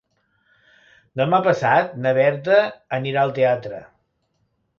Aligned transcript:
Demà 1.21 1.39
passat 1.47 1.93
na 2.07 2.15
Berta 2.19 2.57
anirà 3.01 3.27
al 3.27 3.37
teatre. 3.37 3.85